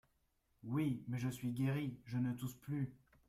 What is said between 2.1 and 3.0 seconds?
ne tousse plus!…